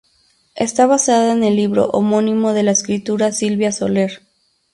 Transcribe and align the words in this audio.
Está 0.55 0.87
basada 0.87 1.31
en 1.31 1.43
el 1.43 1.55
libro 1.55 1.91
homónimo 1.91 2.53
de 2.53 2.63
la 2.63 2.71
escritora 2.71 3.31
Silvia 3.31 3.71
Soler. 3.71 4.21